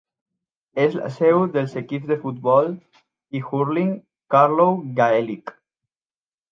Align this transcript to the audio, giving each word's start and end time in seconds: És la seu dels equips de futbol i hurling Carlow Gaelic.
És 0.85 0.95
la 0.99 1.09
seu 1.17 1.43
dels 1.57 1.75
equips 1.83 2.09
de 2.13 2.17
futbol 2.25 2.73
i 3.39 3.43
hurling 3.51 3.93
Carlow 4.37 4.85
Gaelic. 5.03 5.59